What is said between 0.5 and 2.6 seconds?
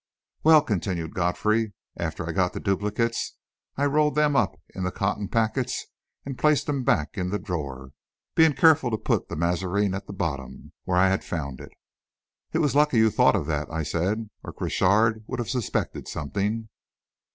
continued Godfrey, "after I got the